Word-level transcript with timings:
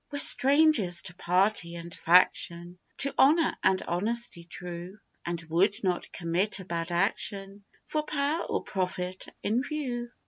We're 0.09 0.17
strangers 0.17 1.03
to 1.03 1.13
party 1.13 1.75
and 1.75 1.93
faction, 1.93 2.79
To 3.01 3.13
honour 3.19 3.55
and 3.63 3.83
honesty 3.83 4.43
true; 4.43 4.97
And 5.27 5.39
would 5.43 5.75
not 5.83 6.11
commit 6.11 6.59
a 6.59 6.65
bad 6.65 6.91
action 6.91 7.63
For 7.85 8.01
power 8.01 8.43
or 8.45 8.63
profit 8.63 9.27
in 9.43 9.61
view. 9.61 10.09